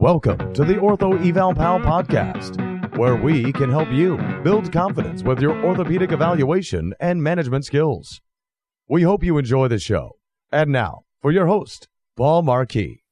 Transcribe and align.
Welcome 0.00 0.54
to 0.54 0.64
the 0.64 0.74
Ortho 0.74 1.28
Eval 1.28 1.56
Pal 1.56 1.80
podcast, 1.80 2.96
where 2.96 3.16
we 3.16 3.52
can 3.52 3.68
help 3.68 3.90
you 3.90 4.16
build 4.44 4.70
confidence 4.72 5.24
with 5.24 5.40
your 5.40 5.60
orthopedic 5.64 6.12
evaluation 6.12 6.94
and 7.00 7.20
management 7.20 7.64
skills. 7.64 8.20
We 8.88 9.02
hope 9.02 9.24
you 9.24 9.38
enjoy 9.38 9.66
the 9.66 9.80
show. 9.80 10.12
And 10.52 10.70
now, 10.70 11.00
for 11.20 11.32
your 11.32 11.48
host, 11.48 11.88
Paul 12.16 12.42
Marquis. 12.42 13.02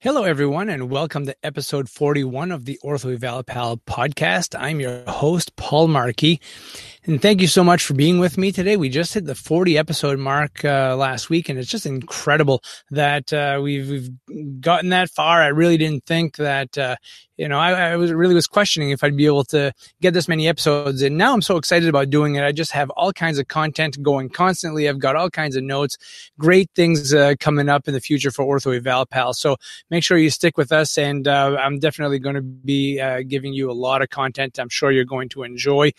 Hello, 0.00 0.24
everyone, 0.24 0.68
and 0.68 0.90
welcome 0.90 1.26
to 1.26 1.36
episode 1.44 1.88
41 1.88 2.50
of 2.50 2.64
the 2.64 2.80
Ortho 2.84 3.14
Eval 3.14 3.44
Pal 3.44 3.76
podcast. 3.76 4.58
I'm 4.58 4.80
your 4.80 5.04
host, 5.06 5.54
Paul 5.54 5.86
Marquis. 5.86 6.40
And 7.04 7.20
thank 7.20 7.40
you 7.40 7.48
so 7.48 7.64
much 7.64 7.84
for 7.84 7.94
being 7.94 8.20
with 8.20 8.38
me 8.38 8.52
today. 8.52 8.76
We 8.76 8.88
just 8.88 9.12
hit 9.12 9.24
the 9.24 9.34
40 9.34 9.76
episode 9.76 10.20
mark 10.20 10.64
uh, 10.64 10.94
last 10.96 11.28
week, 11.28 11.48
and 11.48 11.58
it's 11.58 11.68
just 11.68 11.84
incredible 11.84 12.62
that 12.92 13.32
uh, 13.32 13.58
we've, 13.60 13.88
we've 13.88 14.60
gotten 14.60 14.90
that 14.90 15.10
far. 15.10 15.42
I 15.42 15.48
really 15.48 15.76
didn't 15.76 16.06
think 16.06 16.36
that, 16.36 16.78
uh, 16.78 16.94
you 17.36 17.48
know, 17.48 17.58
I, 17.58 17.72
I, 17.72 17.96
was 17.96 18.12
really 18.12 18.34
was 18.34 18.46
questioning 18.46 18.90
if 18.90 19.02
I'd 19.02 19.16
be 19.16 19.26
able 19.26 19.42
to 19.46 19.72
get 20.00 20.14
this 20.14 20.28
many 20.28 20.46
episodes. 20.46 21.02
And 21.02 21.18
now 21.18 21.34
I'm 21.34 21.42
so 21.42 21.56
excited 21.56 21.88
about 21.88 22.08
doing 22.08 22.36
it. 22.36 22.44
I 22.44 22.52
just 22.52 22.70
have 22.70 22.88
all 22.90 23.12
kinds 23.12 23.38
of 23.38 23.48
content 23.48 24.00
going 24.00 24.28
constantly. 24.28 24.88
I've 24.88 25.00
got 25.00 25.16
all 25.16 25.28
kinds 25.28 25.56
of 25.56 25.64
notes, 25.64 25.98
great 26.38 26.70
things 26.76 27.12
uh, 27.12 27.34
coming 27.40 27.68
up 27.68 27.88
in 27.88 27.94
the 27.94 28.00
future 28.00 28.30
for 28.30 28.44
Ortho 28.44 28.76
Eval 28.76 29.06
Pal. 29.06 29.34
So 29.34 29.56
make 29.90 30.04
sure 30.04 30.18
you 30.18 30.30
stick 30.30 30.56
with 30.56 30.70
us. 30.70 30.96
And 30.96 31.26
uh, 31.26 31.56
I'm 31.58 31.80
definitely 31.80 32.20
going 32.20 32.36
to 32.36 32.42
be 32.42 33.00
uh, 33.00 33.22
giving 33.26 33.54
you 33.54 33.72
a 33.72 33.72
lot 33.72 34.02
of 34.02 34.10
content 34.10 34.60
I'm 34.60 34.68
sure 34.68 34.92
you're 34.92 35.04
going 35.04 35.30
to 35.30 35.42
enjoy. 35.42 35.90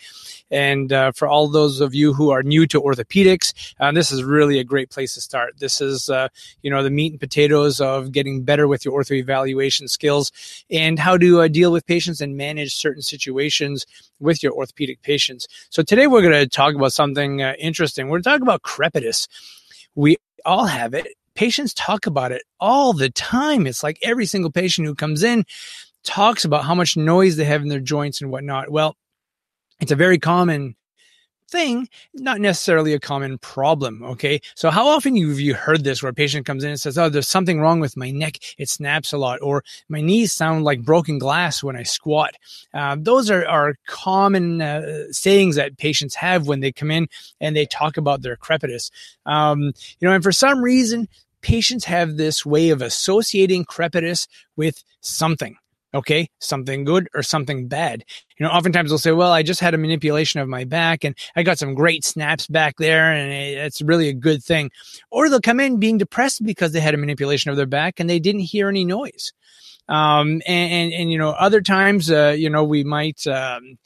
And 0.50 0.93
uh, 0.94 1.12
for 1.12 1.28
all 1.28 1.48
those 1.48 1.80
of 1.80 1.94
you 1.94 2.14
who 2.14 2.30
are 2.30 2.42
new 2.42 2.66
to 2.68 2.80
orthopedics, 2.80 3.74
uh, 3.80 3.92
this 3.92 4.10
is 4.10 4.24
really 4.24 4.58
a 4.58 4.64
great 4.64 4.90
place 4.90 5.14
to 5.14 5.20
start. 5.20 5.58
This 5.58 5.80
is, 5.80 6.08
uh, 6.08 6.28
you 6.62 6.70
know, 6.70 6.82
the 6.82 6.90
meat 6.90 7.12
and 7.12 7.20
potatoes 7.20 7.80
of 7.80 8.12
getting 8.12 8.42
better 8.42 8.66
with 8.66 8.84
your 8.84 8.98
ortho 8.98 9.16
evaluation 9.16 9.88
skills 9.88 10.32
and 10.70 10.98
how 10.98 11.18
to 11.18 11.42
uh, 11.42 11.48
deal 11.48 11.72
with 11.72 11.86
patients 11.86 12.20
and 12.20 12.36
manage 12.36 12.74
certain 12.74 13.02
situations 13.02 13.84
with 14.20 14.42
your 14.42 14.52
orthopedic 14.52 15.02
patients. 15.02 15.46
So 15.68 15.82
today 15.82 16.06
we're 16.06 16.22
going 16.22 16.32
to 16.32 16.48
talk 16.48 16.74
about 16.74 16.92
something 16.92 17.40
interesting. 17.40 18.08
We're 18.08 18.20
talking 18.20 18.46
about 18.46 18.62
crepitus. 18.62 19.28
We 19.94 20.16
all 20.46 20.66
have 20.66 20.94
it. 20.94 21.08
Patients 21.34 21.74
talk 21.74 22.06
about 22.06 22.30
it 22.30 22.42
all 22.60 22.92
the 22.92 23.10
time. 23.10 23.66
It's 23.66 23.82
like 23.82 23.98
every 24.02 24.26
single 24.26 24.52
patient 24.52 24.86
who 24.86 24.94
comes 24.94 25.22
in 25.24 25.44
talks 26.04 26.44
about 26.44 26.64
how 26.64 26.74
much 26.74 26.96
noise 26.96 27.36
they 27.36 27.44
have 27.44 27.62
in 27.62 27.68
their 27.68 27.80
joints 27.80 28.20
and 28.20 28.30
whatnot. 28.30 28.70
Well, 28.70 28.96
it's 29.80 29.90
a 29.90 29.96
very 29.96 30.18
common 30.18 30.76
thing, 31.50 31.88
not 32.14 32.40
necessarily 32.40 32.92
a 32.94 33.00
common 33.00 33.38
problem. 33.38 34.02
Okay. 34.02 34.40
So 34.54 34.70
how 34.70 34.88
often 34.88 35.16
have 35.16 35.40
you 35.40 35.54
heard 35.54 35.84
this 35.84 36.02
where 36.02 36.10
a 36.10 36.14
patient 36.14 36.46
comes 36.46 36.64
in 36.64 36.70
and 36.70 36.80
says, 36.80 36.98
Oh, 36.98 37.08
there's 37.08 37.28
something 37.28 37.60
wrong 37.60 37.80
with 37.80 37.96
my 37.96 38.10
neck. 38.10 38.38
It 38.58 38.68
snaps 38.68 39.12
a 39.12 39.18
lot 39.18 39.40
or 39.42 39.64
my 39.88 40.00
knees 40.00 40.32
sound 40.32 40.64
like 40.64 40.82
broken 40.82 41.18
glass 41.18 41.62
when 41.62 41.76
I 41.76 41.82
squat. 41.82 42.34
Uh, 42.72 42.96
those 42.98 43.30
are, 43.30 43.46
are 43.46 43.74
common 43.86 44.62
uh, 44.62 45.04
sayings 45.10 45.56
that 45.56 45.78
patients 45.78 46.14
have 46.14 46.46
when 46.46 46.60
they 46.60 46.72
come 46.72 46.90
in 46.90 47.08
and 47.40 47.54
they 47.54 47.66
talk 47.66 47.96
about 47.96 48.22
their 48.22 48.36
crepitus. 48.36 48.90
Um, 49.26 49.72
you 49.98 50.08
know, 50.08 50.12
and 50.12 50.24
for 50.24 50.32
some 50.32 50.62
reason, 50.62 51.08
patients 51.42 51.84
have 51.84 52.16
this 52.16 52.44
way 52.46 52.70
of 52.70 52.80
associating 52.80 53.64
crepitus 53.64 54.26
with 54.56 54.82
something 55.00 55.56
okay, 55.94 56.28
something 56.40 56.84
good 56.84 57.08
or 57.14 57.22
something 57.22 57.68
bad. 57.68 58.04
You 58.38 58.44
know, 58.44 58.52
oftentimes 58.52 58.90
they'll 58.90 58.98
say, 58.98 59.12
well, 59.12 59.32
I 59.32 59.42
just 59.42 59.60
had 59.60 59.74
a 59.74 59.78
manipulation 59.78 60.40
of 60.40 60.48
my 60.48 60.64
back 60.64 61.04
and 61.04 61.16
I 61.36 61.44
got 61.44 61.58
some 61.58 61.74
great 61.74 62.04
snaps 62.04 62.48
back 62.48 62.76
there 62.78 63.12
and 63.12 63.32
it's 63.32 63.80
really 63.80 64.08
a 64.08 64.14
good 64.14 64.42
thing. 64.42 64.70
Or 65.10 65.28
they'll 65.28 65.40
come 65.40 65.60
in 65.60 65.78
being 65.78 65.98
depressed 65.98 66.44
because 66.44 66.72
they 66.72 66.80
had 66.80 66.94
a 66.94 66.98
manipulation 66.98 67.50
of 67.50 67.56
their 67.56 67.66
back 67.66 68.00
and 68.00 68.10
they 68.10 68.18
didn't 68.18 68.42
hear 68.42 68.68
any 68.68 68.84
noise. 68.84 69.32
Um, 69.88 70.42
and, 70.46 70.72
and, 70.72 70.92
and, 70.94 71.12
you 71.12 71.18
know, 71.18 71.30
other 71.30 71.60
times, 71.60 72.10
uh, 72.10 72.34
you 72.36 72.50
know, 72.50 72.64
we 72.64 72.84
might, 72.84 73.26
um, 73.26 73.78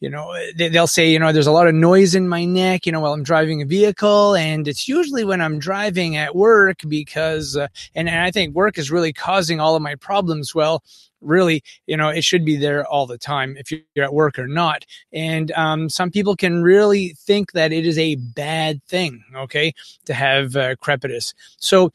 you 0.00 0.08
know, 0.08 0.34
they'll 0.56 0.86
say, 0.86 1.10
you 1.10 1.18
know, 1.18 1.30
there's 1.30 1.46
a 1.46 1.52
lot 1.52 1.68
of 1.68 1.74
noise 1.74 2.14
in 2.14 2.26
my 2.26 2.44
neck, 2.44 2.86
you 2.86 2.92
know, 2.92 3.00
while 3.00 3.12
I'm 3.12 3.22
driving 3.22 3.60
a 3.60 3.66
vehicle. 3.66 4.34
And 4.34 4.66
it's 4.66 4.88
usually 4.88 5.24
when 5.24 5.42
I'm 5.42 5.58
driving 5.58 6.16
at 6.16 6.34
work 6.34 6.78
because, 6.88 7.56
uh, 7.56 7.68
and, 7.94 8.08
and 8.08 8.20
I 8.20 8.30
think 8.30 8.54
work 8.54 8.78
is 8.78 8.90
really 8.90 9.12
causing 9.12 9.60
all 9.60 9.76
of 9.76 9.82
my 9.82 9.94
problems. 9.96 10.54
Well, 10.54 10.82
really, 11.20 11.62
you 11.86 11.98
know, 11.98 12.08
it 12.08 12.24
should 12.24 12.46
be 12.46 12.56
there 12.56 12.86
all 12.86 13.06
the 13.06 13.18
time 13.18 13.56
if 13.58 13.70
you're 13.70 14.04
at 14.04 14.14
work 14.14 14.38
or 14.38 14.46
not. 14.46 14.86
And 15.12 15.52
um, 15.52 15.90
some 15.90 16.10
people 16.10 16.34
can 16.34 16.62
really 16.62 17.10
think 17.18 17.52
that 17.52 17.72
it 17.72 17.86
is 17.86 17.98
a 17.98 18.14
bad 18.16 18.82
thing, 18.84 19.22
okay, 19.36 19.74
to 20.06 20.14
have 20.14 20.56
uh, 20.56 20.76
crepitus. 20.76 21.34
So, 21.58 21.92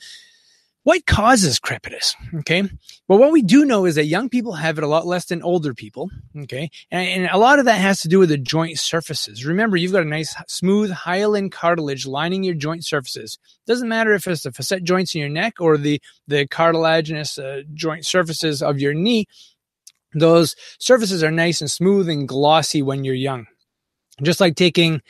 what 0.86 1.08
causes 1.08 1.60
crepitus? 1.60 2.14
Okay. 2.42 2.62
Well, 3.08 3.18
what 3.18 3.32
we 3.32 3.42
do 3.42 3.66
know 3.66 3.86
is 3.86 3.96
that 3.96 4.06
young 4.06 4.30
people 4.30 4.54
have 4.54 4.78
it 4.78 4.84
a 4.84 4.88
lot 4.88 5.08
less 5.08 5.26
than 5.26 5.42
older 5.42 5.74
people. 5.74 6.12
Okay. 6.38 6.70
And, 6.92 7.24
and, 7.24 7.30
a 7.32 7.40
lot 7.40 7.58
of 7.58 7.66
that 7.66 7.82
has 7.82 8.02
to 8.02 8.08
do 8.08 8.20
with 8.20 8.30
the 8.30 8.38
joint 8.38 8.78
surfaces. 8.78 9.48
Remember, 9.48 9.78
you've 9.78 9.94
got 9.94 10.04
a 10.04 10.06
nice, 10.06 10.36
smooth 10.48 10.92
hyaline 10.92 11.50
cartilage 11.50 12.06
lining 12.06 12.44
your 12.44 12.54
joint 12.54 12.86
surfaces. 12.86 13.40
Doesn't 13.66 13.90
matter 13.90 14.14
if 14.14 14.28
it's 14.28 14.44
the 14.44 14.52
facet 14.52 14.84
joints 14.84 15.16
in 15.16 15.22
your 15.22 15.30
neck 15.30 15.56
or 15.60 15.76
the, 15.76 16.00
the 16.28 16.46
cartilaginous 16.46 17.40
uh, 17.40 17.64
joint 17.74 18.06
surfaces 18.06 18.62
of 18.62 18.80
your 18.80 18.94
knee. 18.94 19.26
Those 20.14 20.56
surfaces 20.78 21.24
are 21.24 21.32
nice 21.32 21.62
and 21.62 21.72
smooth 21.72 22.08
and 22.10 22.28
glossy 22.28 22.84
when 22.84 23.04
you're 23.04 23.16
young. 23.16 23.48
Just 24.22 24.40
like 24.40 24.56
taking 24.56 25.02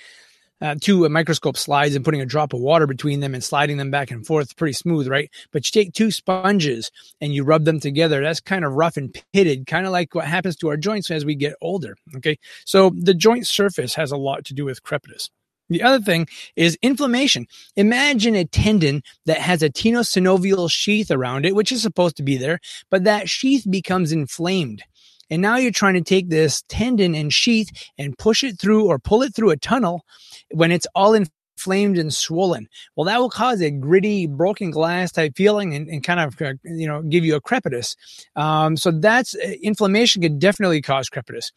uh, 0.61 0.75
two 0.79 1.07
microscope 1.09 1.57
slides 1.57 1.95
and 1.95 2.05
putting 2.05 2.21
a 2.21 2.25
drop 2.25 2.53
of 2.53 2.59
water 2.59 2.87
between 2.87 3.19
them 3.19 3.33
and 3.33 3.43
sliding 3.43 3.77
them 3.77 3.91
back 3.91 4.11
and 4.11 4.25
forth. 4.25 4.55
Pretty 4.55 4.73
smooth, 4.73 5.07
right? 5.07 5.29
But 5.51 5.65
you 5.65 5.81
take 5.81 5.93
two 5.93 6.11
sponges 6.11 6.91
and 7.21 7.33
you 7.33 7.43
rub 7.43 7.65
them 7.65 7.79
together. 7.79 8.21
That's 8.21 8.39
kind 8.39 8.65
of 8.65 8.73
rough 8.73 8.97
and 8.97 9.15
pitted, 9.33 9.67
kind 9.67 9.85
of 9.85 9.91
like 9.91 10.15
what 10.15 10.25
happens 10.25 10.55
to 10.57 10.69
our 10.69 10.77
joints 10.77 11.11
as 11.11 11.25
we 11.25 11.35
get 11.35 11.55
older. 11.61 11.95
Okay. 12.17 12.37
So 12.65 12.91
the 12.95 13.13
joint 13.13 13.47
surface 13.47 13.95
has 13.95 14.11
a 14.11 14.17
lot 14.17 14.45
to 14.45 14.53
do 14.53 14.65
with 14.65 14.83
crepitus. 14.83 15.29
The 15.69 15.81
other 15.81 16.03
thing 16.03 16.27
is 16.55 16.77
inflammation. 16.81 17.47
Imagine 17.75 18.35
a 18.35 18.45
tendon 18.45 19.01
that 19.25 19.39
has 19.39 19.63
a 19.63 19.69
tenosynovial 19.69 20.69
sheath 20.69 21.09
around 21.09 21.45
it, 21.45 21.55
which 21.55 21.71
is 21.71 21.81
supposed 21.81 22.17
to 22.17 22.23
be 22.23 22.37
there, 22.37 22.59
but 22.91 23.03
that 23.05 23.29
sheath 23.29 23.65
becomes 23.69 24.11
inflamed. 24.11 24.83
And 25.31 25.41
now 25.41 25.57
you're 25.57 25.71
trying 25.71 25.95
to 25.95 26.01
take 26.01 26.29
this 26.29 26.63
tendon 26.69 27.15
and 27.15 27.33
sheath 27.33 27.71
and 27.97 28.17
push 28.17 28.43
it 28.43 28.59
through 28.59 28.85
or 28.85 28.99
pull 28.99 29.23
it 29.23 29.33
through 29.33 29.49
a 29.49 29.57
tunnel 29.57 30.05
when 30.51 30.71
it's 30.71 30.87
all 30.95 31.13
inflamed 31.13 31.97
and 31.97 32.13
swollen. 32.13 32.67
Well, 32.95 33.05
that 33.05 33.19
will 33.19 33.29
cause 33.29 33.61
a 33.61 33.71
gritty, 33.71 34.27
broken 34.27 34.71
glass 34.71 35.11
type 35.11 35.33
feeling 35.35 35.73
and, 35.73 35.87
and 35.87 36.03
kind 36.03 36.19
of, 36.19 36.41
uh, 36.41 36.53
you 36.63 36.87
know, 36.87 37.01
give 37.01 37.25
you 37.25 37.35
a 37.35 37.41
crepitus. 37.41 37.95
Um, 38.35 38.77
so 38.77 38.91
that's 38.91 39.35
uh, 39.35 39.53
inflammation 39.61 40.21
could 40.21 40.39
definitely 40.39 40.81
cause 40.81 41.09
crepitus. 41.09 41.51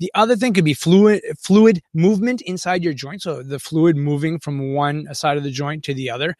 The 0.00 0.12
other 0.14 0.36
thing 0.36 0.54
could 0.54 0.64
be 0.64 0.74
fluid 0.74 1.22
fluid 1.38 1.82
movement 1.92 2.40
inside 2.42 2.84
your 2.84 2.92
joint. 2.92 3.22
So 3.22 3.42
the 3.42 3.58
fluid 3.58 3.96
moving 3.96 4.38
from 4.38 4.72
one 4.72 5.12
side 5.12 5.36
of 5.36 5.42
the 5.42 5.50
joint 5.50 5.82
to 5.84 5.94
the 5.94 6.10
other 6.10 6.36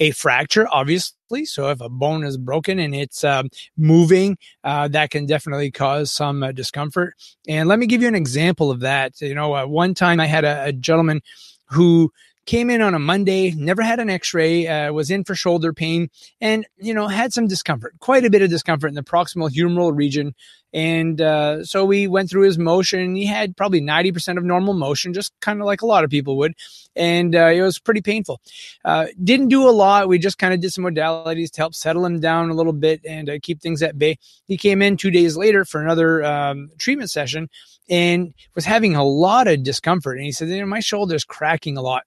a 0.00 0.10
fracture, 0.12 0.66
obviously. 0.72 1.44
So 1.44 1.68
if 1.68 1.80
a 1.80 1.88
bone 1.88 2.24
is 2.24 2.36
broken 2.36 2.78
and 2.78 2.94
it's 2.94 3.22
um, 3.22 3.50
moving, 3.76 4.36
uh, 4.64 4.88
that 4.88 5.10
can 5.10 5.26
definitely 5.26 5.70
cause 5.70 6.10
some 6.10 6.42
uh, 6.42 6.52
discomfort. 6.52 7.14
And 7.46 7.68
let 7.68 7.78
me 7.78 7.86
give 7.86 8.02
you 8.02 8.08
an 8.08 8.14
example 8.14 8.70
of 8.70 8.80
that. 8.80 9.20
You 9.20 9.34
know, 9.34 9.54
uh, 9.54 9.66
one 9.66 9.94
time 9.94 10.18
I 10.18 10.26
had 10.26 10.44
a, 10.44 10.64
a 10.64 10.72
gentleman 10.72 11.20
who 11.66 12.10
came 12.46 12.70
in 12.70 12.82
on 12.82 12.94
a 12.94 12.98
Monday, 12.98 13.52
never 13.52 13.82
had 13.82 14.00
an 14.00 14.10
x-ray, 14.10 14.66
uh, 14.66 14.92
was 14.92 15.10
in 15.10 15.24
for 15.24 15.34
shoulder 15.34 15.72
pain 15.72 16.08
and, 16.40 16.66
you 16.78 16.94
know, 16.94 17.06
had 17.06 17.32
some 17.32 17.46
discomfort, 17.46 17.94
quite 18.00 18.24
a 18.24 18.30
bit 18.30 18.42
of 18.42 18.50
discomfort 18.50 18.88
in 18.88 18.94
the 18.94 19.02
proximal 19.02 19.50
humeral 19.50 19.94
region. 19.94 20.34
And, 20.72 21.20
uh, 21.20 21.64
so 21.64 21.84
we 21.84 22.06
went 22.06 22.30
through 22.30 22.44
his 22.46 22.58
motion. 22.58 23.14
He 23.16 23.26
had 23.26 23.56
probably 23.56 23.80
90% 23.80 24.38
of 24.38 24.44
normal 24.44 24.74
motion, 24.74 25.12
just 25.12 25.32
kind 25.40 25.60
of 25.60 25.66
like 25.66 25.82
a 25.82 25.86
lot 25.86 26.04
of 26.04 26.10
people 26.10 26.36
would. 26.38 26.54
And, 26.96 27.34
uh, 27.34 27.46
it 27.46 27.60
was 27.60 27.78
pretty 27.78 28.02
painful. 28.02 28.40
Uh, 28.84 29.06
didn't 29.22 29.48
do 29.48 29.68
a 29.68 29.70
lot. 29.70 30.08
We 30.08 30.18
just 30.18 30.38
kind 30.38 30.54
of 30.54 30.60
did 30.60 30.72
some 30.72 30.84
modalities 30.84 31.50
to 31.52 31.60
help 31.60 31.74
settle 31.74 32.04
him 32.04 32.20
down 32.20 32.50
a 32.50 32.54
little 32.54 32.72
bit 32.72 33.00
and 33.04 33.28
uh, 33.28 33.38
keep 33.42 33.60
things 33.60 33.82
at 33.82 33.98
bay. 33.98 34.16
He 34.46 34.56
came 34.56 34.80
in 34.80 34.96
two 34.96 35.10
days 35.10 35.36
later 35.36 35.64
for 35.64 35.82
another, 35.82 36.24
um, 36.24 36.70
treatment 36.78 37.10
session 37.10 37.48
and 37.88 38.32
was 38.54 38.64
having 38.64 38.94
a 38.94 39.04
lot 39.04 39.48
of 39.48 39.64
discomfort. 39.64 40.16
And 40.16 40.24
he 40.24 40.32
said, 40.32 40.48
you 40.48 40.60
know, 40.60 40.66
my 40.66 40.80
shoulder's 40.80 41.24
cracking 41.24 41.76
a 41.76 41.82
lot. 41.82 42.04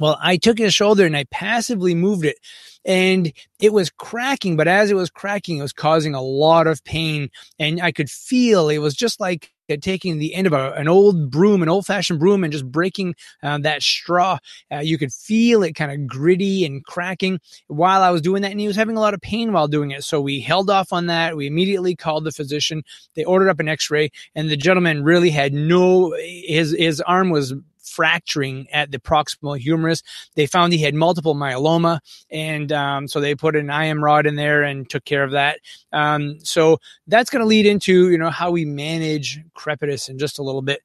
Well, 0.00 0.18
I 0.20 0.36
took 0.36 0.58
his 0.58 0.74
shoulder 0.74 1.04
and 1.04 1.16
I 1.16 1.24
passively 1.24 1.94
moved 1.94 2.24
it 2.24 2.38
and 2.84 3.32
it 3.60 3.72
was 3.72 3.90
cracking, 3.90 4.56
but 4.56 4.68
as 4.68 4.90
it 4.90 4.94
was 4.94 5.10
cracking, 5.10 5.58
it 5.58 5.62
was 5.62 5.72
causing 5.72 6.14
a 6.14 6.22
lot 6.22 6.66
of 6.66 6.82
pain. 6.84 7.30
And 7.58 7.80
I 7.80 7.92
could 7.92 8.10
feel 8.10 8.68
it 8.68 8.78
was 8.78 8.94
just 8.94 9.20
like 9.20 9.52
taking 9.80 10.18
the 10.18 10.34
end 10.34 10.46
of 10.46 10.52
a, 10.52 10.72
an 10.72 10.88
old 10.88 11.30
broom, 11.30 11.62
an 11.62 11.68
old 11.68 11.86
fashioned 11.86 12.18
broom, 12.18 12.44
and 12.44 12.52
just 12.52 12.70
breaking 12.70 13.14
uh, 13.42 13.56
that 13.58 13.82
straw. 13.82 14.38
Uh, 14.70 14.78
you 14.78 14.98
could 14.98 15.12
feel 15.12 15.62
it 15.62 15.74
kind 15.74 15.92
of 15.92 16.06
gritty 16.06 16.64
and 16.64 16.84
cracking 16.84 17.38
while 17.68 18.02
I 18.02 18.10
was 18.10 18.20
doing 18.20 18.42
that. 18.42 18.50
And 18.50 18.60
he 18.60 18.66
was 18.66 18.76
having 18.76 18.96
a 18.96 19.00
lot 19.00 19.14
of 19.14 19.20
pain 19.20 19.52
while 19.52 19.68
doing 19.68 19.92
it. 19.92 20.04
So 20.04 20.20
we 20.20 20.40
held 20.40 20.68
off 20.68 20.92
on 20.92 21.06
that. 21.06 21.36
We 21.36 21.46
immediately 21.46 21.94
called 21.94 22.24
the 22.24 22.32
physician. 22.32 22.82
They 23.14 23.24
ordered 23.24 23.48
up 23.48 23.60
an 23.60 23.68
x 23.68 23.90
ray, 23.90 24.10
and 24.34 24.50
the 24.50 24.56
gentleman 24.56 25.04
really 25.04 25.30
had 25.30 25.54
no, 25.54 26.14
his, 26.18 26.74
his 26.76 27.00
arm 27.00 27.30
was 27.30 27.54
fracturing 27.82 28.68
at 28.72 28.90
the 28.90 28.98
proximal 28.98 29.58
humerus. 29.58 30.02
They 30.34 30.46
found 30.46 30.72
he 30.72 30.78
had 30.78 30.94
multiple 30.94 31.34
myeloma, 31.34 32.00
and 32.30 32.72
um, 32.72 33.08
so 33.08 33.20
they 33.20 33.34
put 33.34 33.56
an 33.56 33.70
IM 33.70 34.02
rod 34.02 34.26
in 34.26 34.36
there 34.36 34.62
and 34.62 34.88
took 34.88 35.04
care 35.04 35.24
of 35.24 35.32
that. 35.32 35.58
Um, 35.92 36.38
so 36.40 36.78
that's 37.06 37.30
going 37.30 37.40
to 37.40 37.46
lead 37.46 37.66
into 37.66 38.10
you 38.10 38.18
know 38.18 38.30
how 38.30 38.50
we 38.50 38.64
manage 38.64 39.40
crepitus 39.56 40.08
in 40.08 40.18
just 40.18 40.38
a 40.38 40.42
little 40.42 40.62
bit. 40.62 40.80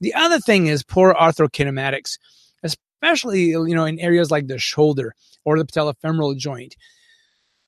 The 0.00 0.14
other 0.14 0.38
thing 0.38 0.66
is 0.66 0.82
poor 0.82 1.14
arthrokinematics, 1.14 2.18
especially 2.62 3.46
you 3.46 3.74
know 3.74 3.84
in 3.84 3.98
areas 3.98 4.30
like 4.30 4.46
the 4.46 4.58
shoulder 4.58 5.14
or 5.44 5.58
the 5.58 5.64
patellofemoral 5.64 6.36
joint 6.36 6.76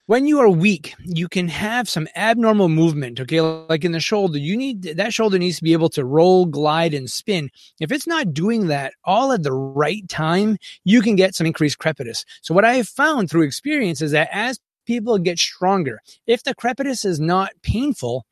when 0.07 0.27
you 0.27 0.39
are 0.39 0.51
weak, 0.51 0.95
you 1.01 1.29
can 1.29 1.49
have 1.49 1.89
some 1.89 2.07
abnormal 2.15 2.69
movement. 2.69 3.21
Okay. 3.21 3.41
Like 3.41 3.85
in 3.85 3.93
the 3.93 4.01
shoulder, 4.01 4.39
you 4.39 4.57
need 4.57 4.83
that 4.83 5.15
shoulder 5.15 5.39
needs 5.39 5.59
to 5.59 5.65
be 5.65 5.73
able 5.73 5.89
to 5.91 6.05
roll, 6.05 6.45
glide, 6.47 6.93
and 6.93 7.11
spin. 7.11 7.51
If 7.81 7.91
it's 7.91 8.07
not 8.07 8.35
doing 8.35 8.67
that 8.69 8.93
all 9.05 9.33
at 9.33 9.43
the 9.43 9.53
right 9.53 10.07
time, 10.09 10.59
you 10.85 11.01
can 11.01 11.17
get 11.17 11.35
some 11.35 11.47
increased 11.47 11.79
crepitus. 11.79 12.25
So 12.43 12.55
what 12.55 12.65
I 12.65 12.75
have 12.75 12.89
found 12.89 13.31
through 13.31 13.43
experience 13.43 14.03
is 14.03 14.11
that 14.11 14.29
as 14.33 14.61
people 14.87 15.17
get 15.19 15.39
stronger, 15.39 16.01
if 16.27 16.43
the 16.43 16.55
crepitus 16.55 17.07
is 17.07 17.19
not 17.19 17.53
painful, 17.63 18.27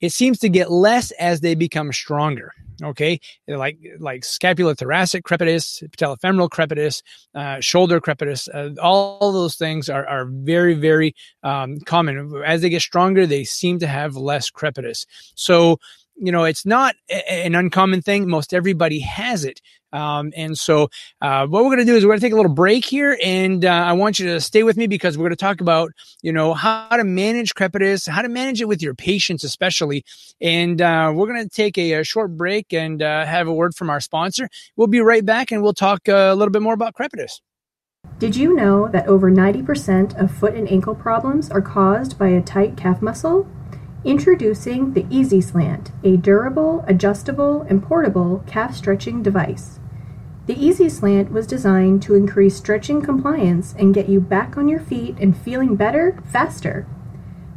it 0.00 0.10
seems 0.10 0.38
to 0.40 0.48
get 0.48 0.70
less 0.70 1.12
as 1.12 1.40
they 1.40 1.54
become 1.54 1.92
stronger. 1.92 2.52
Okay, 2.82 3.20
like 3.46 3.78
like 4.00 4.22
scapulothoracic 4.22 5.22
crepitus, 5.22 5.82
patellofemoral 5.90 6.48
crepitus, 6.48 7.02
uh, 7.34 7.60
shoulder 7.60 8.00
crepitus, 8.00 8.48
uh, 8.52 8.80
all 8.80 9.32
those 9.32 9.56
things 9.56 9.88
are 9.88 10.06
are 10.06 10.26
very 10.26 10.74
very 10.74 11.14
um, 11.42 11.78
common. 11.80 12.42
As 12.44 12.62
they 12.62 12.68
get 12.68 12.82
stronger, 12.82 13.26
they 13.26 13.44
seem 13.44 13.78
to 13.78 13.86
have 13.86 14.16
less 14.16 14.50
crepitus. 14.50 15.06
So 15.34 15.78
you 16.16 16.30
know, 16.30 16.44
it's 16.44 16.64
not 16.64 16.94
an 17.08 17.54
uncommon 17.54 18.00
thing. 18.02 18.28
Most 18.28 18.54
everybody 18.54 19.00
has 19.00 19.44
it. 19.44 19.60
Um, 19.94 20.32
and 20.36 20.58
so, 20.58 20.90
uh, 21.22 21.46
what 21.46 21.62
we're 21.62 21.70
going 21.70 21.78
to 21.78 21.84
do 21.84 21.96
is 21.96 22.04
we're 22.04 22.10
going 22.10 22.20
to 22.20 22.26
take 22.26 22.32
a 22.32 22.36
little 22.36 22.52
break 22.52 22.84
here, 22.84 23.16
and 23.24 23.64
uh, 23.64 23.68
I 23.68 23.92
want 23.92 24.18
you 24.18 24.26
to 24.26 24.40
stay 24.40 24.64
with 24.64 24.76
me 24.76 24.86
because 24.86 25.16
we're 25.16 25.24
going 25.24 25.30
to 25.30 25.36
talk 25.36 25.60
about, 25.60 25.92
you 26.20 26.32
know, 26.32 26.52
how 26.52 26.88
to 26.90 27.04
manage 27.04 27.54
crepitus, 27.54 28.08
how 28.08 28.22
to 28.22 28.28
manage 28.28 28.60
it 28.60 28.66
with 28.66 28.82
your 28.82 28.94
patients, 28.94 29.44
especially. 29.44 30.04
And 30.40 30.82
uh, 30.82 31.12
we're 31.14 31.28
going 31.28 31.42
to 31.42 31.48
take 31.48 31.78
a, 31.78 31.92
a, 31.94 32.04
short 32.04 32.36
break 32.36 32.72
and 32.72 33.02
uh, 33.02 33.24
have 33.24 33.46
a 33.46 33.54
word 33.54 33.74
from 33.74 33.88
our 33.88 34.00
sponsor. 34.00 34.48
We'll 34.76 34.88
be 34.88 35.00
right 35.00 35.24
back, 35.24 35.52
and 35.52 35.62
we'll 35.62 35.74
talk 35.74 36.08
uh, 36.08 36.12
a 36.12 36.34
little 36.34 36.52
bit 36.52 36.62
more 36.62 36.74
about 36.74 36.94
crepitus. 36.94 37.40
Did 38.18 38.36
you 38.36 38.54
know 38.54 38.88
that 38.88 39.06
over 39.06 39.30
90% 39.30 40.20
of 40.20 40.30
foot 40.30 40.54
and 40.54 40.70
ankle 40.70 40.94
problems 40.94 41.50
are 41.50 41.62
caused 41.62 42.18
by 42.18 42.28
a 42.28 42.42
tight 42.42 42.76
calf 42.76 43.00
muscle? 43.00 43.48
Introducing 44.04 44.92
the 44.92 45.06
Easy 45.08 45.40
Slant, 45.40 45.90
a 46.02 46.16
durable, 46.18 46.84
adjustable, 46.86 47.62
and 47.62 47.82
portable 47.82 48.44
calf 48.46 48.76
stretching 48.76 49.22
device. 49.22 49.80
The 50.46 50.62
Easy 50.62 50.90
Slant 50.90 51.32
was 51.32 51.46
designed 51.46 52.02
to 52.02 52.14
increase 52.14 52.56
stretching 52.56 53.00
compliance 53.00 53.74
and 53.78 53.94
get 53.94 54.10
you 54.10 54.20
back 54.20 54.58
on 54.58 54.68
your 54.68 54.80
feet 54.80 55.16
and 55.18 55.34
feeling 55.34 55.74
better 55.74 56.18
faster. 56.30 56.86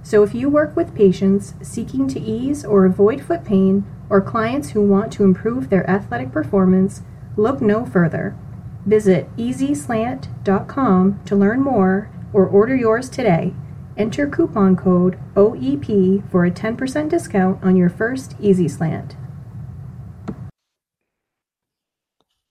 So 0.03 0.23
if 0.23 0.33
you 0.33 0.47
work 0.47 0.73
with 0.73 0.95
patients 0.95 1.53
seeking 1.61 2.07
to 2.07 2.19
ease 2.19 2.63
or 2.63 2.85
avoid 2.85 3.21
foot 3.21 3.43
pain 3.43 3.85
or 4.09 4.21
clients 4.21 4.69
who 4.69 4.81
want 4.81 5.11
to 5.13 5.25
improve 5.25 5.69
their 5.69 5.89
athletic 5.89 6.31
performance, 6.31 7.01
look 7.35 7.61
no 7.61 7.85
further. 7.85 8.37
Visit 8.85 9.27
easyslant.com 9.35 11.19
to 11.25 11.35
learn 11.35 11.59
more 11.59 12.09
or 12.31 12.45
order 12.45 12.75
yours 12.75 13.09
today. 13.09 13.53
Enter 13.97 14.27
coupon 14.27 14.77
code 14.77 15.19
OEP 15.35 16.29
for 16.31 16.45
a 16.45 16.51
10% 16.51 17.09
discount 17.09 17.61
on 17.61 17.75
your 17.75 17.89
first 17.89 18.35
Easy 18.39 18.69
Slant. 18.69 19.17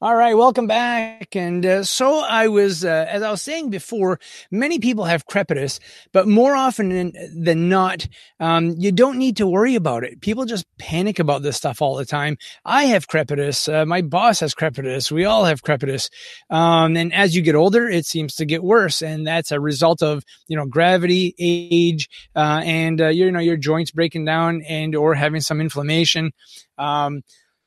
All 0.02 0.14
right, 0.14 0.36
welcome 0.36 0.66
back. 0.66 1.34
And 1.34 1.64
uh, 1.64 1.82
so 1.82 2.18
I 2.18 2.48
was, 2.48 2.84
uh, 2.84 3.06
as 3.08 3.22
I 3.22 3.30
was 3.30 3.40
saying 3.40 3.70
before, 3.70 4.20
many 4.50 4.78
people 4.78 5.04
have 5.04 5.26
crepitus, 5.26 5.80
but 6.12 6.28
more 6.28 6.54
often 6.54 7.14
than, 7.34 7.68
not, 7.70 8.06
um, 8.38 8.74
you 8.76 8.92
don't 8.92 9.16
need 9.16 9.38
to 9.38 9.46
worry 9.46 9.74
about 9.74 10.04
it. 10.04 10.20
People 10.20 10.44
just 10.44 10.66
panic 10.78 11.18
about 11.18 11.40
this 11.40 11.56
stuff 11.56 11.80
all 11.80 11.96
the 11.96 12.04
time. 12.04 12.36
I 12.66 12.84
have 12.84 13.08
crepitus. 13.08 13.72
Uh, 13.72 13.86
my 13.86 14.02
boss 14.02 14.40
has 14.40 14.54
crepitus. 14.54 15.10
We 15.10 15.24
all 15.24 15.46
have 15.46 15.62
crepitus. 15.62 16.10
Um, 16.50 16.94
and 16.98 17.14
as 17.14 17.34
you 17.34 17.40
get 17.40 17.54
older, 17.54 17.88
it 17.88 18.04
seems 18.04 18.34
to 18.34 18.44
get 18.44 18.62
worse. 18.62 19.00
And 19.00 19.26
that's 19.26 19.50
a 19.50 19.60
result 19.60 20.02
of, 20.02 20.22
you 20.46 20.58
know, 20.58 20.66
gravity, 20.66 21.34
age, 21.38 22.10
uh, 22.36 22.60
and, 22.66 23.00
uh, 23.00 23.08
you 23.08 23.32
know, 23.32 23.38
your 23.40 23.56
joints 23.56 23.92
breaking 23.92 24.26
down 24.26 24.60
and 24.68 24.94
or 24.94 25.14
having 25.14 25.40
some 25.40 25.58
inflammation. 25.58 26.32
Um, 26.76 27.22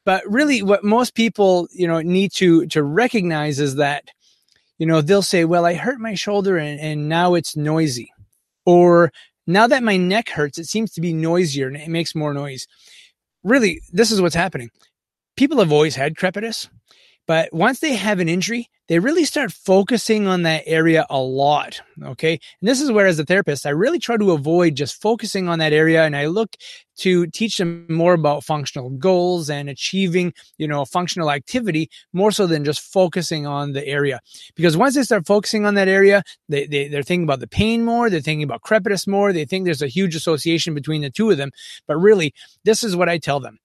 but 0.10 0.24
really, 0.26 0.64
what 0.64 0.84
most 0.84 1.14
people, 1.14 1.68
you 1.72 1.88
know, 1.88 2.02
need 2.02 2.32
to 2.38 2.66
to 2.66 2.82
recognize 2.82 3.60
is 3.60 3.76
that, 3.76 4.10
you 4.80 4.88
know, 4.88 5.02
they'll 5.02 5.22
say, 5.22 5.46
"Well, 5.46 5.68
I 5.68 5.76
hurt 5.76 6.00
my 6.00 6.16
shoulder 6.16 6.58
and, 6.58 6.80
and 6.80 7.08
now 7.08 7.36
it's 7.36 7.56
noisy," 7.56 8.12
or 8.66 9.12
now 9.46 9.68
that 9.68 9.84
my 9.84 9.98
neck 9.98 10.30
hurts, 10.30 10.58
it 10.58 10.66
seems 10.66 10.92
to 10.94 11.02
be 11.02 11.14
noisier 11.14 11.68
and 11.68 11.78
it 11.78 11.90
makes 11.90 12.16
more 12.16 12.34
noise. 12.34 12.66
Really, 13.44 13.82
this 13.92 14.10
is 14.10 14.20
what's 14.20 14.34
happening. 14.34 14.72
People 15.38 15.60
have 15.60 15.72
always 15.72 15.96
had 15.96 16.16
crepitus, 16.16 16.68
but 17.30 17.54
once 17.54 17.80
they 17.80 17.94
have 17.94 18.20
an 18.20 18.28
injury, 18.28 18.72
they 18.88 18.98
really 18.98 19.24
start 19.24 19.52
focusing 19.52 20.26
on 20.26 20.42
that 20.42 20.64
area 20.66 21.06
a 21.12 21.20
lot. 21.20 21.80
Okay. 22.04 22.32
And 22.32 22.68
this 22.68 22.82
is 22.82 22.92
where, 22.92 23.06
as 23.06 23.20
a 23.20 23.24
therapist, 23.24 23.68
I 23.68 23.70
really 23.70 24.00
try 24.00 24.18
to 24.18 24.32
avoid 24.32 24.74
just 24.74 25.00
focusing 25.00 25.48
on 25.48 25.60
that 25.60 25.72
area. 25.72 26.04
And 26.06 26.16
I 26.16 26.26
look 26.26 26.56
to 27.02 27.28
teach 27.28 27.58
them 27.58 27.86
more 27.88 28.14
about 28.14 28.44
functional 28.44 28.90
goals 28.90 29.48
and 29.48 29.70
achieving, 29.70 30.34
you 30.58 30.68
know, 30.68 30.86
functional 30.86 31.30
activity 31.30 31.92
more 32.14 32.32
so 32.32 32.48
than 32.48 32.66
just 32.66 32.82
focusing 32.82 33.46
on 33.46 33.74
the 33.74 33.86
area. 33.86 34.22
Because 34.56 34.76
once 34.76 34.96
they 34.96 35.04
start 35.04 35.28
focusing 35.28 35.68
on 35.68 35.76
that 35.76 35.88
area, 35.88 36.24
they, 36.48 36.66
they, 36.66 36.88
they're 36.88 37.04
thinking 37.04 37.26
about 37.26 37.42
the 37.42 37.48
pain 37.48 37.86
more. 37.86 38.10
They're 38.10 38.22
thinking 38.22 38.42
about 38.42 38.64
crepitus 38.64 39.08
more. 39.08 39.34
They 39.34 39.46
think 39.46 39.66
there's 39.66 39.84
a 39.84 39.88
huge 39.88 40.16
association 40.16 40.74
between 40.74 41.04
the 41.04 41.12
two 41.12 41.30
of 41.30 41.38
them. 41.38 41.52
But 41.86 41.98
really, 41.98 42.34
this 42.64 42.84
is 42.84 42.96
what 42.96 43.08
I 43.08 43.20
tell 43.20 43.40
them 43.40 43.60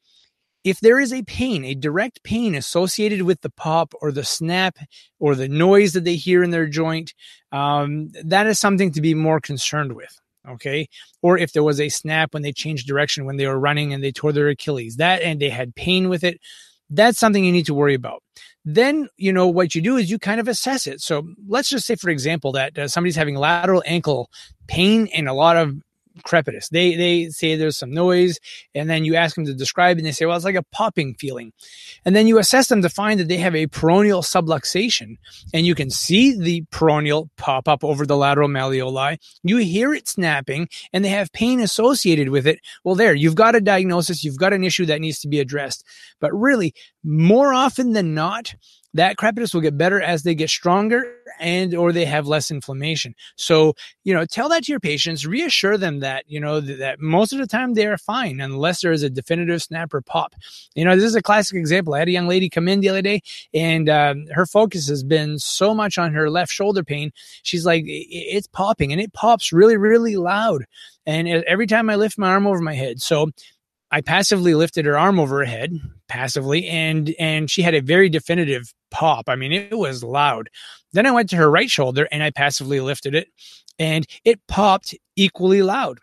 if 0.64 0.81
there 0.81 0.99
is 0.99 1.12
a 1.12 1.22
pain, 1.22 1.64
a 1.64 1.75
direct 1.75 2.22
pain 2.25 2.55
associated 2.55 3.22
with 3.22 3.43
the 3.43 3.50
pop 3.50 3.93
or 4.00 4.11
the 4.11 4.25
snap 4.25 4.78
or 5.20 5.34
the 5.34 5.49
noise 5.49 5.93
that 5.93 6.05
they 6.05 6.16
hear 6.16 6.43
in 6.43 6.50
their 6.50 6.66
joint, 6.66 7.12
um, 7.52 8.08
that 8.25 8.46
is 8.46 8.58
something 8.58 8.90
to 8.93 9.02
be 9.02 9.14
more 9.14 9.40
concerned 9.40 9.93
with. 9.93 10.19
Okay. 10.49 10.88
Or 11.22 11.38
if 11.38 11.52
there 11.52 11.62
was 11.62 11.81
a 11.81 11.88
snap 11.88 12.34
when 12.34 12.43
they 12.43 12.52
changed 12.52 12.87
direction 12.87 13.25
when 13.25 13.37
they 13.37 13.46
were 13.46 13.58
running 13.58 13.93
and 13.93 14.02
they 14.02 14.12
tore 14.12 14.32
their 14.32 14.49
Achilles, 14.49 14.96
that 14.96 15.22
and 15.22 15.40
they 15.40 15.50
had 15.50 15.75
pain 15.75 16.08
with 16.08 16.25
it, 16.25 16.40
that's 16.90 17.19
something 17.19 17.44
you 17.44 17.52
need 17.52 17.67
to 17.67 17.75
worry 17.75 17.94
about. 17.94 18.22
Then, 18.64 19.08
you 19.17 19.32
know, 19.32 19.46
what 19.46 19.75
you 19.75 19.82
do 19.82 19.96
is 19.96 20.10
you 20.10 20.19
kind 20.19 20.40
of 20.40 20.49
assess 20.49 20.87
it. 20.87 21.00
So 21.00 21.28
let's 21.46 21.69
just 21.69 21.87
say, 21.87 21.96
for 21.96 22.10
example, 22.10 22.52
that 22.52 22.78
uh, 22.78 22.88
somebody's 22.88 23.17
having 23.17 23.37
lateral 23.37 23.82
ankle 23.87 24.31
pain 24.67 25.08
and 25.14 25.28
a 25.28 25.34
lot 25.34 25.56
of 25.56 25.76
crepitus. 26.22 26.69
They 26.70 26.94
they 26.94 27.28
say 27.28 27.56
there's 27.56 27.78
some 27.78 27.93
noise, 27.93 28.38
and 28.75 28.88
then 28.88 29.05
you 29.05 29.17
ask 29.17 29.34
them 29.34 29.46
to 29.46 29.55
describe, 29.55 29.96
it 29.96 30.00
and 30.00 30.06
they 30.06 30.12
say, 30.12 30.27
well, 30.27 30.36
it's 30.36 30.44
like 30.44 30.55
a 30.55 30.62
popping 30.62 31.15
feeling, 31.15 31.53
and 32.05 32.15
then 32.15 32.27
you 32.27 32.38
assess 32.38 32.69
them 32.69 32.82
to 32.82 32.88
find 32.88 33.20
that 33.20 33.29
they 33.29 33.36
have 33.36 33.55
a 33.55 33.67
peroneal 33.67 34.22
subluxation, 34.22 35.17
and 35.53 35.67
you 35.67 35.74
can 35.74 35.91
see 35.91 36.38
the 36.38 36.62
peroneal 36.70 37.29
pop 37.36 37.69
up 37.69 37.82
over 37.84 38.06
the 38.06 38.17
lateral 38.17 38.48
malleoli. 38.48 39.19
You 39.43 39.56
hear 39.58 39.94
it 39.94 40.08
snapping, 40.08 40.69
and 40.93 41.05
they 41.05 41.10
have 41.10 41.32
pain 41.32 41.60
associated 41.60 42.29
with 42.29 42.46
it. 42.46 42.60
Well, 42.84 42.94
there 42.94 43.15
you've 43.15 43.34
got 43.34 43.55
a 43.55 43.60
diagnosis, 43.60 44.24
you've 44.24 44.38
got 44.38 44.53
an 44.53 44.65
issue 44.65 44.86
that 44.86 45.00
needs 45.00 45.20
to 45.20 45.29
be 45.29 45.41
addressed. 45.41 45.84
But 46.20 46.32
really, 46.32 46.74
more 47.03 47.53
often 47.53 47.93
than 47.93 48.15
not, 48.15 48.55
that 48.94 49.17
crepitus 49.17 49.53
will 49.53 49.60
get 49.60 49.77
better 49.77 50.01
as 50.01 50.22
they 50.22 50.34
get 50.34 50.48
stronger 50.48 51.17
and 51.41 51.74
or 51.74 51.93
they 51.93 52.05
have 52.05 52.27
less 52.29 52.51
inflammation. 52.51 53.15
So, 53.36 53.74
you 54.05 54.15
know, 54.15 54.24
tell 54.24 54.48
that 54.48 54.65
to 54.65 54.72
your 54.72 54.81
patients, 54.81 55.27
reassure 55.27 55.77
them 55.77 56.01
that, 56.01 56.24
you 56.29 56.41
know, 56.41 56.60
that, 56.60 56.79
that 56.79 57.01
most 57.01 57.32
of 57.32 57.41
the 57.41 57.46
time 57.46 57.74
they 57.74 57.86
are 57.86 57.98
fine 57.98 58.41
unless 58.41 58.81
there 58.81 58.93
is 58.93 59.03
a 59.03 59.10
definitive 59.10 59.63
snap 59.63 59.93
or 59.93 60.01
pop. 60.01 60.34
You 60.74 60.84
know, 60.84 60.94
this 60.94 61.05
is 61.05 61.17
a 61.17 61.22
classic 61.22 61.56
example. 61.56 61.94
I 61.94 61.98
had 62.01 62.08
a 62.08 62.13
young 62.13 62.29
lady 62.29 62.48
come 62.48 62.69
in 62.69 62.81
the 62.81 62.89
other 62.89 63.03
day 63.03 63.22
and 63.53 63.89
um, 63.89 64.27
her 64.32 64.46
focus 64.46 64.89
has 64.89 65.03
been 65.03 65.39
so 65.39 65.74
much 65.74 65.98
on 65.98 66.13
her 66.15 66.31
left 66.31 66.53
shoulder 66.53 66.84
pain. 66.84 67.13
She's 67.43 67.67
like, 67.67 67.84
it's 67.86 68.46
popping 68.46 68.93
and 68.93 69.01
it 69.01 69.13
pops 69.13 69.53
really, 69.53 69.77
really 69.77 70.17
loud. 70.17 70.65
And 71.06 71.29
every 71.29 71.67
time 71.67 71.91
I 71.91 71.96
lift 71.96 72.17
my 72.17 72.29
arm 72.29 72.46
over 72.46 72.60
my 72.60 72.74
head. 72.74 73.03
So 73.03 73.31
I 73.94 74.01
passively 74.01 74.56
lifted 74.56 74.86
her 74.86 74.98
arm 74.98 75.20
over 75.20 75.39
her 75.39 75.44
head, 75.44 75.79
passively, 76.08 76.67
and 76.67 77.15
and 77.17 77.48
she 77.48 77.63
had 77.63 77.74
a 77.74 77.81
very 77.81 78.08
definitive 78.08 78.74
pop. 78.91 79.29
I 79.29 79.36
mean, 79.36 79.53
it 79.53 79.79
was 79.79 80.03
loud. 80.03 80.51
Then 80.93 81.06
I 81.06 81.13
went 81.13 81.31
to 81.31 81.36
her 81.36 81.48
right 81.48 81.70
shoulder 81.70 82.08
and 82.10 82.20
I 82.20 82.31
passively 82.31 82.81
lifted 82.81 83.15
it, 83.15 83.29
and 83.79 84.05
it 84.24 84.41
popped 84.48 84.96
equally 85.15 85.63
loud. 85.63 86.01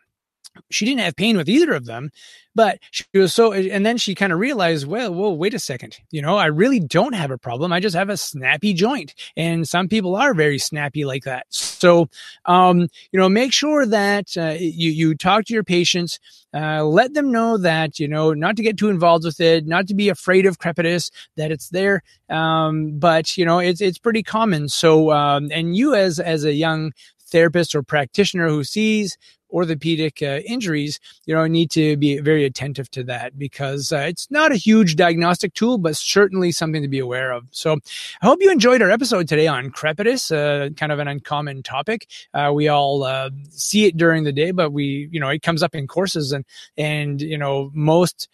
She 0.69 0.85
didn't 0.85 1.01
have 1.01 1.15
pain 1.15 1.37
with 1.37 1.49
either 1.49 1.73
of 1.73 1.85
them, 1.85 2.11
but 2.53 2.79
she 2.91 3.05
was 3.13 3.33
so, 3.33 3.53
and 3.53 3.85
then 3.85 3.97
she 3.97 4.13
kind 4.13 4.33
of 4.33 4.39
realized, 4.39 4.85
well, 4.85 5.13
whoa, 5.13 5.31
wait 5.31 5.53
a 5.53 5.59
second. 5.59 5.97
You 6.11 6.21
know, 6.21 6.35
I 6.37 6.47
really 6.47 6.79
don't 6.79 7.13
have 7.13 7.31
a 7.31 7.37
problem. 7.37 7.71
I 7.71 7.79
just 7.79 7.95
have 7.95 8.09
a 8.09 8.17
snappy 8.17 8.73
joint. 8.73 9.15
And 9.37 9.67
some 9.67 9.87
people 9.87 10.15
are 10.15 10.33
very 10.33 10.57
snappy 10.57 11.05
like 11.05 11.23
that. 11.23 11.45
So, 11.49 12.09
um, 12.45 12.89
you 13.11 13.19
know, 13.19 13.29
make 13.29 13.53
sure 13.53 13.85
that 13.85 14.35
uh, 14.37 14.55
you, 14.59 14.91
you 14.91 15.15
talk 15.15 15.45
to 15.45 15.53
your 15.53 15.63
patients, 15.63 16.19
uh, 16.53 16.83
let 16.83 17.13
them 17.13 17.31
know 17.31 17.57
that, 17.57 17.99
you 17.99 18.07
know, 18.07 18.33
not 18.33 18.57
to 18.57 18.63
get 18.63 18.77
too 18.77 18.89
involved 18.89 19.23
with 19.23 19.39
it, 19.39 19.65
not 19.65 19.87
to 19.87 19.93
be 19.93 20.09
afraid 20.09 20.45
of 20.45 20.59
crepitus, 20.59 21.09
that 21.37 21.51
it's 21.51 21.69
there. 21.69 22.03
Um, 22.29 22.99
but, 22.99 23.37
you 23.37 23.45
know, 23.45 23.59
it's, 23.59 23.79
it's 23.79 23.97
pretty 23.97 24.23
common. 24.23 24.67
So, 24.67 25.11
um, 25.11 25.49
and 25.53 25.77
you 25.77 25.95
as, 25.95 26.19
as 26.19 26.43
a 26.43 26.53
young 26.53 26.91
therapist 27.31 27.73
or 27.73 27.81
practitioner 27.81 28.49
who 28.49 28.65
sees 28.65 29.17
orthopedic 29.51 30.21
uh, 30.21 30.39
injuries, 30.45 30.99
you 31.25 31.35
know, 31.35 31.45
need 31.47 31.71
to 31.71 31.97
be 31.97 32.19
very 32.19 32.45
attentive 32.45 32.89
to 32.91 33.03
that 33.03 33.37
because 33.37 33.91
uh, 33.91 34.05
it's 34.07 34.29
not 34.31 34.51
a 34.51 34.55
huge 34.55 34.95
diagnostic 34.95 35.53
tool, 35.53 35.77
but 35.77 35.95
certainly 35.95 36.51
something 36.51 36.81
to 36.81 36.87
be 36.87 36.99
aware 36.99 37.31
of. 37.31 37.45
So 37.51 37.77
I 38.21 38.25
hope 38.25 38.39
you 38.41 38.51
enjoyed 38.51 38.81
our 38.81 38.89
episode 38.89 39.27
today 39.27 39.47
on 39.47 39.71
crepitus, 39.71 40.31
uh, 40.31 40.73
kind 40.73 40.91
of 40.91 40.99
an 40.99 41.07
uncommon 41.07 41.63
topic. 41.63 42.07
Uh, 42.33 42.51
we 42.53 42.67
all 42.67 43.03
uh, 43.03 43.29
see 43.49 43.85
it 43.85 43.97
during 43.97 44.23
the 44.23 44.31
day, 44.31 44.51
but 44.51 44.71
we, 44.71 45.09
you 45.11 45.19
know, 45.19 45.29
it 45.29 45.41
comes 45.41 45.63
up 45.63 45.75
in 45.75 45.87
courses 45.87 46.31
and, 46.31 46.45
and, 46.77 47.21
you 47.21 47.37
know, 47.37 47.71
most 47.73 48.29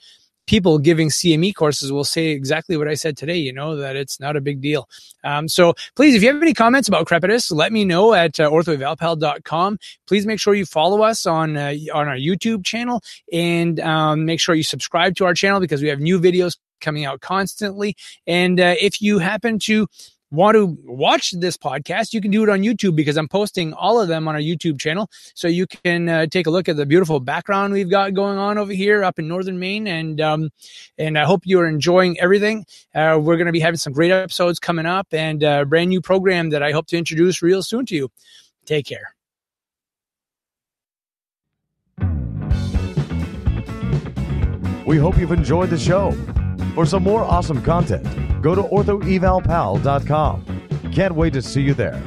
people 0.47 0.79
giving 0.79 1.09
CME 1.09 1.53
courses 1.53 1.91
will 1.91 2.03
say 2.03 2.27
exactly 2.27 2.77
what 2.77 2.87
I 2.87 2.95
said 2.95 3.15
today, 3.15 3.37
you 3.37 3.53
know, 3.53 3.75
that 3.75 3.95
it's 3.95 4.19
not 4.19 4.35
a 4.35 4.41
big 4.41 4.61
deal. 4.61 4.89
Um, 5.23 5.47
so 5.47 5.73
please, 5.95 6.15
if 6.15 6.23
you 6.23 6.33
have 6.33 6.41
any 6.41 6.53
comments 6.53 6.87
about 6.87 7.05
crepitus, 7.05 7.53
let 7.53 7.71
me 7.71 7.85
know 7.85 8.13
at 8.13 8.39
uh, 8.39 8.49
orthoevalpal.com. 8.49 9.77
Please 10.07 10.25
make 10.25 10.39
sure 10.39 10.55
you 10.55 10.65
follow 10.65 11.03
us 11.03 11.25
on, 11.25 11.57
uh, 11.57 11.73
on 11.93 12.07
our 12.07 12.17
YouTube 12.17 12.65
channel 12.65 13.03
and 13.31 13.79
um, 13.81 14.25
make 14.25 14.39
sure 14.39 14.55
you 14.55 14.63
subscribe 14.63 15.15
to 15.17 15.25
our 15.25 15.33
channel 15.33 15.59
because 15.59 15.81
we 15.81 15.89
have 15.89 15.99
new 15.99 16.19
videos 16.19 16.57
coming 16.79 17.05
out 17.05 17.21
constantly. 17.21 17.95
And 18.25 18.59
uh, 18.59 18.75
if 18.79 19.01
you 19.01 19.19
happen 19.19 19.59
to 19.59 19.87
want 20.31 20.55
to 20.55 20.77
watch 20.83 21.31
this 21.31 21.57
podcast, 21.57 22.13
you 22.13 22.21
can 22.21 22.31
do 22.31 22.43
it 22.43 22.49
on 22.49 22.61
YouTube 22.61 22.95
because 22.95 23.17
I'm 23.17 23.27
posting 23.27 23.73
all 23.73 24.01
of 24.01 24.07
them 24.07 24.27
on 24.27 24.35
our 24.35 24.41
YouTube 24.41 24.79
channel. 24.79 25.09
So 25.33 25.47
you 25.47 25.67
can 25.67 26.09
uh, 26.09 26.25
take 26.27 26.47
a 26.47 26.49
look 26.49 26.67
at 26.67 26.75
the 26.75 26.85
beautiful 26.85 27.19
background 27.19 27.73
we've 27.73 27.89
got 27.89 28.13
going 28.13 28.37
on 28.37 28.57
over 28.57 28.73
here 28.73 29.03
up 29.03 29.19
in 29.19 29.27
northern 29.27 29.59
Maine, 29.59 29.87
and 29.87 30.19
um, 30.21 30.49
and 30.97 31.17
I 31.17 31.25
hope 31.25 31.41
you 31.45 31.59
are 31.59 31.67
enjoying 31.67 32.19
everything. 32.19 32.65
Uh, 32.93 33.19
we're 33.21 33.37
going 33.37 33.47
to 33.47 33.51
be 33.51 33.59
having 33.59 33.77
some 33.77 33.93
great 33.93 34.11
episodes 34.11 34.59
coming 34.59 34.85
up, 34.85 35.07
and 35.11 35.43
a 35.43 35.65
brand 35.65 35.89
new 35.89 36.01
program 36.01 36.49
that 36.49 36.63
I 36.63 36.71
hope 36.71 36.87
to 36.87 36.97
introduce 36.97 37.41
real 37.41 37.63
soon 37.63 37.85
to 37.87 37.95
you. 37.95 38.09
Take 38.65 38.85
care. 38.85 39.13
We 44.85 44.97
hope 44.97 45.17
you've 45.17 45.33
enjoyed 45.33 45.69
the 45.69 45.77
show. 45.77 46.15
For 46.77 46.85
some 46.85 47.01
more 47.01 47.23
awesome 47.23 47.63
content, 47.63 48.03
go 48.39 48.53
to 48.53 48.61
orthoevalpal.com. 48.61 50.91
Can't 50.93 51.15
wait 51.15 51.33
to 51.33 51.41
see 51.41 51.63
you 51.63 51.73
there. 51.73 51.99